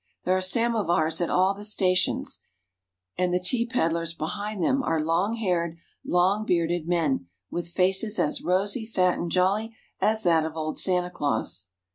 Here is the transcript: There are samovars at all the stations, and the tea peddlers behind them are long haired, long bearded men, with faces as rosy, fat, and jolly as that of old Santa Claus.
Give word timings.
There 0.25 0.35
are 0.35 0.41
samovars 0.41 1.21
at 1.21 1.29
all 1.29 1.53
the 1.53 1.63
stations, 1.63 2.39
and 3.19 3.31
the 3.31 3.39
tea 3.39 3.67
peddlers 3.67 4.15
behind 4.15 4.63
them 4.63 4.81
are 4.81 4.99
long 4.99 5.35
haired, 5.35 5.77
long 6.03 6.43
bearded 6.43 6.87
men, 6.87 7.27
with 7.51 7.69
faces 7.69 8.17
as 8.17 8.41
rosy, 8.41 8.83
fat, 8.87 9.19
and 9.19 9.29
jolly 9.31 9.75
as 9.99 10.23
that 10.23 10.43
of 10.43 10.57
old 10.57 10.79
Santa 10.79 11.11
Claus. 11.11 11.67